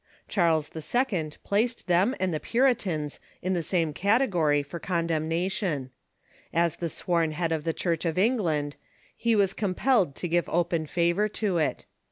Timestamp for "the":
2.33-2.39, 3.53-3.61, 6.77-6.89, 7.65-7.71